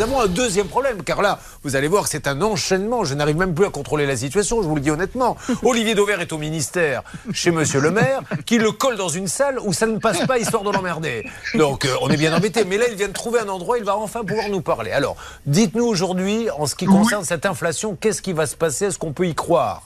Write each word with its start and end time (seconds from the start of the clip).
nous 0.00 0.06
avons 0.06 0.20
un 0.22 0.28
deuxième 0.28 0.66
problème, 0.66 1.02
car 1.02 1.20
là, 1.20 1.40
vous 1.62 1.76
allez 1.76 1.86
voir 1.86 2.06
c'est 2.08 2.26
un 2.26 2.40
enchaînement. 2.40 3.04
Je 3.04 3.12
n'arrive 3.12 3.36
même 3.36 3.54
plus 3.54 3.66
à 3.66 3.70
contrôler 3.70 4.06
la 4.06 4.16
situation, 4.16 4.62
je 4.62 4.66
vous 4.66 4.74
le 4.74 4.80
dis 4.80 4.90
honnêtement. 4.90 5.36
Olivier 5.62 5.94
Dauvert 5.94 6.22
est 6.22 6.32
au 6.32 6.38
ministère 6.38 7.02
chez 7.34 7.50
Monsieur 7.50 7.80
le 7.80 7.90
maire, 7.90 8.22
qui 8.46 8.56
le 8.56 8.72
colle 8.72 8.96
dans 8.96 9.10
une 9.10 9.28
salle 9.28 9.58
où 9.60 9.74
ça 9.74 9.86
ne 9.86 9.98
passe 9.98 10.26
pas, 10.26 10.38
histoire 10.38 10.62
de 10.62 10.70
l'emmerder. 10.70 11.26
Donc, 11.54 11.84
euh, 11.84 11.94
on 12.00 12.08
est 12.08 12.16
bien 12.16 12.34
embêté. 12.34 12.64
Mais 12.64 12.78
là, 12.78 12.86
il 12.88 12.96
vient 12.96 13.08
de 13.08 13.12
trouver 13.12 13.40
un 13.40 13.48
endroit, 13.50 13.76
il 13.76 13.84
va 13.84 13.94
enfin 13.98 14.24
pouvoir 14.24 14.48
nous 14.48 14.62
parler. 14.62 14.90
Alors, 14.90 15.16
dites-nous 15.44 15.84
aujourd'hui, 15.84 16.48
en 16.48 16.64
ce 16.64 16.74
qui 16.74 16.86
concerne 16.86 17.24
cette 17.24 17.44
inflation, 17.44 17.94
qu'est-ce 17.94 18.22
qui 18.22 18.32
va 18.32 18.46
se 18.46 18.56
passer? 18.56 18.86
Est-ce 18.86 18.98
qu'on 18.98 19.12
peut 19.12 19.28
y 19.28 19.34
croire? 19.34 19.82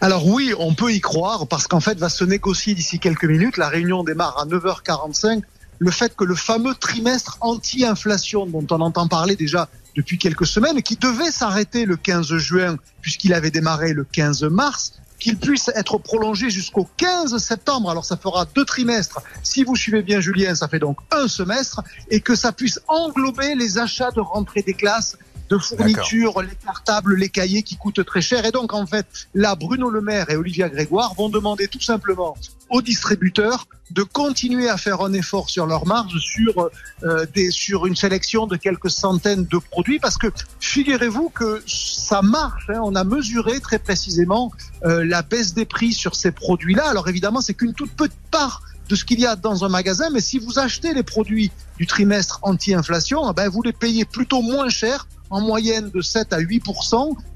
Alors 0.00 0.24
oui, 0.28 0.54
on 0.60 0.74
peut 0.74 0.92
y 0.92 1.00
croire 1.00 1.48
parce 1.48 1.66
qu'en 1.66 1.80
fait 1.80 1.98
va 1.98 2.08
se 2.08 2.24
négocier 2.24 2.74
d'ici 2.74 3.00
quelques 3.00 3.24
minutes. 3.24 3.56
La 3.56 3.68
réunion 3.68 4.04
démarre 4.04 4.38
à 4.38 4.46
9h45 4.46 5.42
le 5.78 5.90
fait 5.90 6.14
que 6.16 6.24
le 6.24 6.34
fameux 6.34 6.74
trimestre 6.74 7.38
anti-inflation 7.40 8.46
dont 8.46 8.66
on 8.70 8.80
entend 8.80 9.08
parler 9.08 9.36
déjà 9.36 9.68
depuis 9.96 10.18
quelques 10.18 10.46
semaines, 10.46 10.82
qui 10.82 10.96
devait 10.96 11.30
s'arrêter 11.30 11.84
le 11.84 11.96
15 11.96 12.36
juin 12.36 12.76
puisqu'il 13.00 13.34
avait 13.34 13.50
démarré 13.50 13.92
le 13.92 14.04
15 14.04 14.44
mars, 14.44 14.92
qu'il 15.18 15.36
puisse 15.36 15.70
être 15.74 15.98
prolongé 15.98 16.50
jusqu'au 16.50 16.88
15 16.96 17.36
septembre. 17.38 17.90
Alors 17.90 18.04
ça 18.04 18.16
fera 18.16 18.44
deux 18.44 18.64
trimestres. 18.64 19.20
Si 19.42 19.64
vous 19.64 19.76
suivez 19.76 20.02
bien 20.02 20.20
Julien, 20.20 20.54
ça 20.54 20.68
fait 20.68 20.78
donc 20.78 20.98
un 21.10 21.26
semestre 21.26 21.82
et 22.10 22.20
que 22.20 22.34
ça 22.34 22.52
puisse 22.52 22.80
englober 22.86 23.54
les 23.54 23.78
achats 23.78 24.10
de 24.12 24.20
rentrée 24.20 24.62
des 24.62 24.74
classes 24.74 25.16
de 25.48 25.58
fournitures, 25.58 26.42
les 26.42 26.56
cartables, 26.64 27.16
les 27.16 27.28
cahiers 27.28 27.62
qui 27.62 27.76
coûtent 27.76 28.04
très 28.04 28.20
cher. 28.20 28.44
Et 28.44 28.52
donc, 28.52 28.74
en 28.74 28.86
fait, 28.86 29.06
là, 29.34 29.54
Bruno 29.54 29.90
Le 29.90 30.00
Maire 30.00 30.30
et 30.30 30.36
Olivia 30.36 30.68
Grégoire 30.68 31.14
vont 31.14 31.28
demander 31.28 31.68
tout 31.68 31.80
simplement 31.80 32.36
aux 32.70 32.82
distributeurs 32.82 33.66
de 33.90 34.02
continuer 34.02 34.68
à 34.68 34.76
faire 34.76 35.00
un 35.00 35.12
effort 35.12 35.48
sur 35.48 35.66
leur 35.66 35.86
marge 35.86 36.18
sur 36.18 36.70
euh, 37.02 37.26
des 37.34 37.50
sur 37.50 37.86
une 37.86 37.96
sélection 37.96 38.46
de 38.46 38.56
quelques 38.56 38.90
centaines 38.90 39.46
de 39.46 39.58
produits 39.58 39.98
parce 39.98 40.18
que 40.18 40.26
figurez-vous 40.60 41.30
que 41.30 41.62
ça 41.66 42.20
marche 42.20 42.68
hein. 42.68 42.80
on 42.82 42.94
a 42.94 43.04
mesuré 43.04 43.60
très 43.60 43.78
précisément 43.78 44.52
euh, 44.84 45.04
la 45.04 45.22
baisse 45.22 45.54
des 45.54 45.64
prix 45.64 45.92
sur 45.92 46.14
ces 46.14 46.32
produits-là 46.32 46.86
alors 46.86 47.08
évidemment 47.08 47.40
c'est 47.40 47.54
qu'une 47.54 47.72
toute 47.72 47.92
petite 47.92 48.18
part 48.30 48.62
de 48.88 48.94
ce 48.94 49.04
qu'il 49.04 49.20
y 49.20 49.26
a 49.26 49.36
dans 49.36 49.64
un 49.64 49.68
magasin 49.68 50.10
mais 50.12 50.20
si 50.20 50.38
vous 50.38 50.58
achetez 50.58 50.92
les 50.92 51.02
produits 51.02 51.50
du 51.78 51.86
trimestre 51.86 52.40
anti-inflation 52.42 53.30
eh 53.30 53.34
ben 53.34 53.48
vous 53.48 53.62
les 53.62 53.72
payez 53.72 54.04
plutôt 54.04 54.42
moins 54.42 54.68
cher 54.68 55.06
en 55.30 55.40
moyenne 55.40 55.90
de 55.90 56.00
7 56.00 56.32
à 56.32 56.38
8 56.38 56.62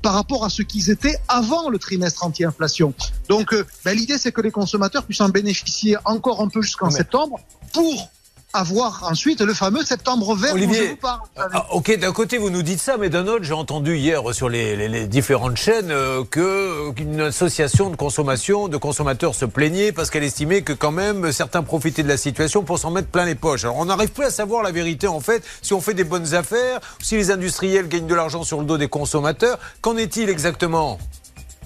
par 0.03 0.15
rapport 0.15 0.45
à 0.45 0.49
ce 0.51 0.63
qu'ils 0.63 0.91
étaient 0.91 1.17
avant 1.29 1.69
le 1.69 1.79
trimestre 1.79 2.25
anti-inflation. 2.25 2.95
Donc, 3.29 3.53
euh, 3.53 3.67
ben, 3.85 3.97
l'idée, 3.97 4.19
c'est 4.19 4.33
que 4.33 4.41
les 4.41 4.51
consommateurs 4.51 5.05
puissent 5.05 5.21
en 5.21 5.29
bénéficier 5.29 5.97
encore 6.05 6.41
un 6.41 6.49
peu 6.49 6.63
jusqu'en 6.63 6.91
septembre 6.91 7.41
pour 7.73 8.11
avoir 8.53 9.05
ensuite 9.05 9.41
le 9.41 9.55
fameux 9.55 9.83
septembre 9.83 10.35
vert 10.35 10.55
Olivier, 10.55 10.79
dont 10.79 10.85
je 10.85 10.91
vous 10.91 10.97
parle. 10.97 11.21
Ah, 11.37 11.67
ok, 11.73 11.99
d'un 11.99 12.13
côté 12.13 12.39
vous 12.39 12.51
nous 12.51 12.63
dites 12.63 12.81
ça, 12.81 12.97
mais 12.99 13.09
d'un 13.09 13.27
autre, 13.27 13.45
j'ai 13.45 13.55
entendu 13.55 13.97
hier 13.97 14.23
sur 14.33 14.49
les, 14.49 15.07
différentes 15.07 15.57
chaînes 15.57 15.91
euh, 15.91 16.25
que 16.25 16.91
qu'une 16.93 17.21
association 17.21 17.91
de 17.91 17.97
consommation, 17.97 18.69
de 18.69 18.77
consommateurs 18.77 19.35
se 19.35 19.45
plaignait 19.45 19.93
parce 19.93 20.11
qu'elle 20.11 20.25
estimait 20.25 20.63
que 20.63 20.73
quand 20.73 20.93
même 20.93 21.33
certains 21.33 21.63
profitaient 21.63 22.03
de 22.03 22.09
la 22.09 22.17
situation 22.17 22.63
pour 22.63 22.79
s'en 22.79 22.91
mettre 22.91 23.09
plein 23.09 23.25
les 23.25 23.35
poches. 23.35 23.65
Alors 23.65 23.79
on 23.79 23.87
n'arrive 23.87 24.11
plus 24.11 24.25
à 24.25 24.31
savoir 24.31 24.63
la 24.63 24.71
vérité 24.71 25.09
en 25.09 25.21
fait, 25.21 25.43
si 25.63 25.73
on 25.73 25.81
fait 25.81 25.95
des 25.95 26.05
bonnes 26.05 26.35
affaires, 26.35 26.81
si 27.01 27.17
les 27.17 27.31
industriels 27.31 27.89
gagnent 27.89 28.07
de 28.07 28.15
l'argent 28.15 28.43
sur 28.43 28.61
le 28.61 28.67
dos 28.67 28.79
des 28.79 28.89
consommateurs. 28.89 29.59
Qu'en 29.81 29.97
est-il 29.97 30.29
exactement? 30.29 30.99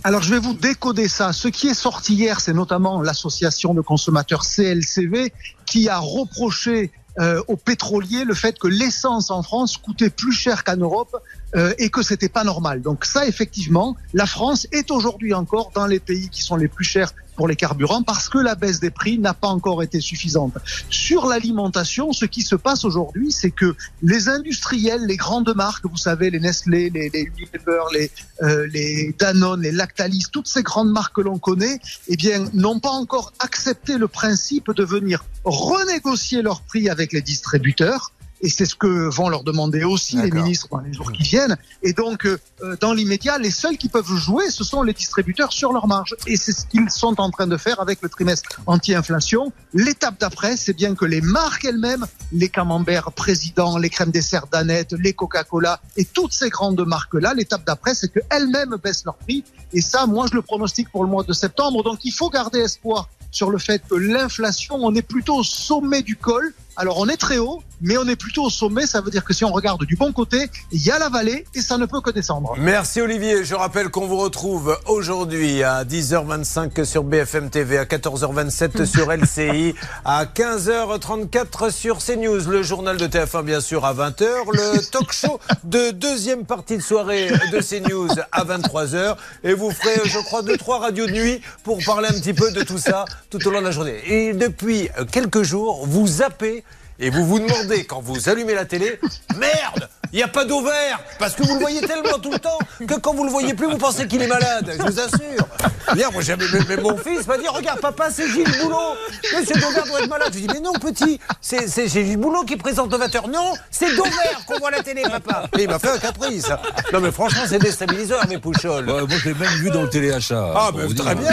Alors 0.07 0.23
je 0.23 0.31
vais 0.31 0.39
vous 0.39 0.55
décoder 0.55 1.09
ça. 1.09 1.33
Ce 1.33 1.49
qui 1.49 1.67
est 1.67 1.75
sorti 1.75 2.15
hier, 2.15 2.41
c'est 2.41 2.53
notamment 2.53 3.03
l'association 3.03 3.75
de 3.75 3.81
consommateurs 3.81 4.45
CLCV 4.45 5.33
qui 5.65 5.89
a 5.89 5.99
reproché 5.99 6.93
euh, 7.19 7.43
aux 7.49 7.57
pétroliers 7.57 8.23
le 8.23 8.35
fait 8.35 8.57
que 8.57 8.69
l'essence 8.69 9.33
en 9.33 9.43
France 9.43 9.77
coûtait 9.79 10.11
plus 10.11 10.31
cher 10.31 10.63
qu'en 10.63 10.77
Europe 10.77 11.17
euh, 11.55 11.73
et 11.79 11.91
que 11.91 12.03
c'était 12.03 12.29
pas 12.29 12.45
normal. 12.45 12.83
Donc 12.83 13.05
ça, 13.05 13.27
effectivement, 13.27 13.97
la 14.15 14.27
France 14.27 14.67
est 14.73 14.91
aujourd'hui 14.91 15.33
encore 15.33 15.71
dans 15.75 15.87
les 15.87 16.01
pays 16.01 16.29
qui 16.29 16.43
sont 16.43 16.57
les 16.57 16.69
plus 16.69 16.85
chers 16.85 17.13
pour 17.37 17.47
les 17.47 17.55
carburants 17.55 18.03
parce 18.03 18.29
que 18.29 18.39
la 18.39 18.55
baisse 18.55 18.81
des 18.81 18.91
prix 18.91 19.19
n'a 19.19 19.35
pas 19.35 19.49
encore 19.49 19.83
été 19.83 20.01
suffisante. 20.01 20.55
Sur 20.91 21.27
l'alimentation, 21.27 22.13
ce 22.13 22.25
qui 22.25 22.43
se 22.43 22.57
passe 22.57 22.85
aujourd'hui, 22.85 23.31
c'est 23.31 23.51
que 23.51 23.77
les 24.03 24.29
industriels, 24.29 25.07
les 25.07 25.17
grandes 25.17 25.55
marques, 25.55 25.85
vous 25.87 25.97
savez, 25.97 26.31
les 26.31 26.41
Nestlé, 26.41 26.91
les, 26.91 27.11
les 27.11 27.31
Unilever, 27.37 27.83
les, 27.93 28.11
euh, 28.43 28.67
les 28.73 29.15
Danone, 29.19 29.63
les 29.63 29.73
Lactalis, 29.73 30.25
toutes 30.33 30.49
ces 30.49 30.63
grandes 30.63 30.91
marques 30.91 31.15
que 31.15 31.21
l'on 31.21 31.39
connaît, 31.39 31.79
eh 32.09 32.17
bien, 32.17 32.45
n'ont 32.55 32.81
pas 32.81 32.91
encore 32.91 33.33
accepté 33.39 33.99
le 33.99 34.09
principe 34.09 34.73
de 34.73 34.85
venir 34.85 35.25
renégocier 35.45 36.43
leurs 36.43 36.63
prix 36.63 36.89
avec 36.89 37.13
les 37.13 37.23
distributeurs 37.23 38.13
et 38.47 38.49
c'est 38.49 38.65
ce 38.65 38.77
que 38.77 39.09
vont 39.09 39.29
leur 39.29 39.43
demander 39.43 39.83
aussi 39.83 40.17
les 40.19 40.31
ministres 40.31 40.69
dans 40.71 40.79
les 40.79 40.93
jours 40.93 41.11
qui 41.11 41.25
viennent. 41.25 41.57
Et 41.83 41.93
donc, 41.93 42.27
euh, 42.27 42.39
dans 42.81 42.93
l'immédiat, 42.93 43.39
les 43.39 43.51
seuls 43.51 43.77
qui 43.77 43.89
peuvent 43.89 44.07
jouer, 44.07 44.51
ce 44.51 44.63
sont 44.63 44.85
les 44.85 44.93
distributeurs 44.93 45.53
sur 45.53 45.73
leur 45.73 45.89
marge. 45.89 46.15
Et 46.29 46.37
c'est 46.37 46.53
ce 46.53 46.65
qu'ils 46.65 46.89
sont 46.89 47.21
en 47.21 47.31
train 47.31 47.49
de 47.49 47.57
faire 47.57 47.81
avec 47.81 48.01
le 48.03 48.09
trimestre 48.09 48.61
anti-inflation. 48.67 49.53
L'étape 49.75 50.21
d'après, 50.21 50.57
c'est 50.57 50.75
bien 50.75 50.95
que 50.95 51.05
les 51.05 51.21
marques 51.21 51.65
elles-mêmes, 51.65 52.07
les 52.31 52.49
camemberts 52.49 53.11
président, 53.11 53.79
les 53.79 53.91
crèmes 53.91 54.13
dessert 54.13 54.47
Danette, 54.47 54.93
les 54.93 55.13
Coca-Cola 55.13 55.81
et 55.97 56.05
toutes 56.05 56.33
ces 56.33 56.49
grandes 56.49 56.87
marques-là, 56.87 57.35
l'étape 57.35 57.67
d'après, 57.67 57.97
c'est 57.97 58.13
qu'elles-mêmes 58.13 58.77
baissent 58.81 59.05
leur 59.05 59.17
prix. 59.17 59.43
Et 59.73 59.81
ça, 59.81 60.07
moi, 60.07 60.27
je 60.31 60.37
le 60.37 60.43
pronostique 60.43 60.89
pour 60.93 61.03
le 61.03 61.11
mois 61.11 61.25
de 61.25 61.33
septembre. 61.33 61.83
Donc, 61.83 62.05
il 62.05 62.13
faut 62.13 62.31
garder 62.31 62.61
espoir 62.61 63.09
sur 63.33 63.51
le 63.51 63.59
fait 63.59 63.83
que 63.91 63.97
l'inflation, 63.97 64.77
on 64.77 64.95
est 64.95 65.03
plutôt 65.03 65.39
au 65.39 65.43
sommet 65.43 66.03
du 66.03 66.15
col. 66.15 66.55
Alors 66.79 66.99
on 66.99 67.09
est 67.09 67.17
très 67.17 67.39
haut, 67.39 67.63
mais 67.81 67.97
on 67.97 68.07
est 68.07 68.17
plutôt 68.17 68.45
au 68.45 68.51
sommet. 68.51 68.87
Ça 68.87 69.01
veut 69.01 69.11
dire 69.11 69.25
que 69.25 69.33
si 69.33 69.47
on 69.47 69.51
regarde 69.51 69.85
du 69.87 69.97
bon 69.97 70.13
côté, 70.13 70.51
il 70.73 70.85
y 70.85 70.91
a 70.91 70.99
la 70.99 71.09
vallée 71.09 71.47
et 71.55 71.63
ça 71.63 71.79
ne 71.79 71.87
peut 71.87 72.03
que 72.03 72.11
descendre. 72.11 72.55
Merci 72.59 73.01
Olivier. 73.01 73.45
Je 73.45 73.55
rappelle 73.55 73.89
qu'on 73.89 74.07
vous 74.07 74.19
retrouve 74.19 74.79
aujourd'hui 74.87 75.63
à 75.63 75.85
10h25 75.85 76.85
sur 76.85 77.03
BFM 77.03 77.49
TV, 77.49 77.79
à 77.79 77.85
14h27 77.85 78.85
sur 78.87 79.11
LCI, 79.11 79.75
à 80.05 80.27
15h34 80.27 81.71
sur 81.71 81.99
CNews, 82.05 82.47
le 82.47 82.63
journal 82.63 82.99
de 82.99 83.07
TF1 83.07 83.43
bien 83.43 83.61
sûr 83.63 83.87
à 83.87 83.95
20h, 83.95 84.27
le 84.53 84.91
talk 84.91 85.13
show 85.13 85.41
de 85.65 85.93
deuxième 85.93 86.45
partie 86.45 86.77
de 86.77 86.83
soirée 86.83 87.29
de 87.53 87.61
CNews 87.61 88.11
à 88.33 88.45
23h 88.45 89.17
et 89.45 89.55
vous 89.55 89.71
ferez 89.71 90.03
je 90.05 90.19
crois 90.19 90.43
deux 90.43 90.59
trois 90.59 90.81
radios 90.81 91.07
de 91.07 91.13
nuit 91.13 91.41
pour 91.65 91.79
parler 91.87 92.09
un 92.09 92.19
petit 92.21 92.35
peu 92.35 92.51
de 92.53 92.63
tout 92.63 92.79
ça 92.79 93.07
tout 93.31 93.47
au 93.49 93.51
long 93.51 93.61
de 93.61 93.65
la 93.65 93.71
journée. 93.71 93.97
Et 94.07 94.35
depuis 94.35 94.91
quelques 95.11 95.43
jours, 95.43 95.87
vous 95.87 96.07
zappez 96.07 96.65
et 96.99 97.11
vous 97.11 97.25
vous 97.27 97.39
demandez, 97.39 97.85
quand 97.85 98.01
vous 98.01 98.29
allumez 98.29 98.55
la 98.55 98.65
télé, 98.65 98.99
merde 99.37 99.89
il 100.13 100.17
n'y 100.17 100.23
a 100.23 100.29
pas 100.29 100.45
d'eau 100.45 100.63
vert 100.63 101.01
Parce 101.19 101.35
que 101.35 101.43
vous 101.43 101.55
le 101.55 101.61
voyez 101.61 101.81
tellement 101.81 102.19
tout 102.19 102.31
le 102.31 102.39
temps 102.39 102.59
que 102.87 102.95
quand 102.95 103.15
vous 103.15 103.25
le 103.25 103.31
voyez 103.31 103.55
plus, 103.55 103.67
vous 103.67 103.79
pensez 103.79 104.07
qu'il 104.07 104.23
est 104.23 104.27
malade. 104.27 104.73
Je 104.77 104.83
vous 104.83 105.01
assure. 105.01 105.49
Hier, 105.95 106.11
moi, 106.13 106.23
j'avais 106.23 106.47
mon 106.83 106.97
fils 106.97 107.27
m'a 107.27 107.39
dit 107.39 107.49
Regarde, 107.49 107.81
papa, 107.81 108.09
c'est 108.11 108.29
Gilles 108.29 108.51
Boulot. 108.61 108.97
Monsieur 109.37 109.55
Dauvert 109.55 109.85
doit 109.87 110.01
être 110.01 110.09
malade. 110.09 110.29
Je 110.33 110.39
lui 110.39 110.47
dis 110.47 110.55
Mais 110.55 110.61
non, 110.61 110.73
petit, 110.73 111.21
c'est 111.41 111.89
Gilles 111.89 112.17
Boulot 112.17 112.45
qui 112.45 112.57
présente 112.57 112.93
le 112.93 112.99
20 112.99 113.29
Non, 113.29 113.53
c'est 113.71 113.95
Dauvert 113.95 114.45
qu'on 114.47 114.59
voit 114.59 114.69
à 114.69 114.73
la 114.73 114.83
télé, 114.83 115.03
papa. 115.03 115.49
Et 115.59 115.63
il 115.63 115.69
m'a 115.69 115.79
fait 115.79 115.91
un 115.91 115.99
caprice. 115.99 116.49
Non, 116.93 117.01
mais 117.01 117.13
franchement, 117.13 117.43
c'est 117.49 117.59
déstabilisant, 117.59 118.17
mes 118.29 118.39
poucholes. 118.39 118.85
moi, 118.85 119.07
je 119.09 119.29
l'ai 119.29 119.35
même 119.35 119.53
vu 119.59 119.71
dans 119.71 119.83
le 119.83 119.91
téléachat. 119.91 120.53
Ah, 120.55 120.71
mais 120.75 120.93
très 120.95 121.15
bien, 121.15 121.31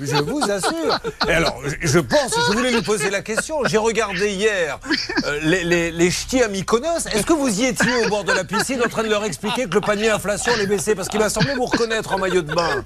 je 0.00 0.16
vous 0.22 0.42
assure. 0.50 0.98
Et 1.28 1.32
alors, 1.32 1.60
je 1.82 1.98
pense, 1.98 2.34
je 2.48 2.52
voulais 2.56 2.70
lui 2.72 2.82
poser 2.82 3.10
la 3.10 3.20
question. 3.22 3.58
J'ai 3.66 3.78
regardé 3.78 4.30
hier 4.30 4.78
euh, 5.24 5.38
les, 5.42 5.64
les, 5.64 5.90
les 5.90 6.10
ch'tis 6.10 6.42
à 6.42 6.48
Mykonos. 6.48 7.06
Est-ce 7.12 7.24
que 7.26 7.32
vous 7.32 7.60
y 7.60 7.66
étiez 7.66 7.94
au 8.06 8.08
bord 8.08 8.19
de 8.24 8.32
la 8.32 8.44
piscine 8.44 8.80
en 8.84 8.88
train 8.88 9.02
de 9.02 9.08
leur 9.08 9.24
expliquer 9.24 9.66
que 9.66 9.74
le 9.74 9.80
panier 9.80 10.10
inflation 10.10 10.52
allait 10.52 10.66
baisser 10.66 10.94
Parce 10.94 11.08
qu'il 11.08 11.20
m'a 11.20 11.28
semblé 11.28 11.54
vous 11.54 11.66
reconnaître 11.66 12.12
en 12.12 12.18
maillot 12.18 12.42
de 12.42 12.52
bain. 12.52 12.84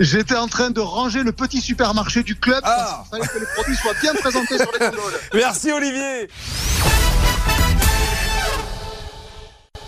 J'étais 0.00 0.36
en 0.36 0.48
train 0.48 0.70
de 0.70 0.80
ranger 0.80 1.22
le 1.22 1.32
petit 1.32 1.60
supermarché 1.60 2.22
du 2.22 2.36
club. 2.36 2.60
Ah. 2.64 3.04
Il 3.06 3.10
fallait 3.10 3.28
que 3.28 3.38
les 3.38 3.46
produits 3.54 3.76
soient 3.76 3.94
bien 4.00 4.14
présentés 4.14 4.58
sur 4.58 4.70
les 4.78 5.38
Merci 5.38 5.72
Olivier. 5.72 6.28